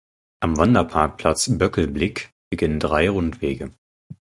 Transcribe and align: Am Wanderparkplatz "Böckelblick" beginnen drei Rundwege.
Am 0.39 0.57
Wanderparkplatz 0.57 1.47
"Böckelblick" 1.59 2.31
beginnen 2.49 2.79
drei 2.79 3.07
Rundwege. 3.07 3.69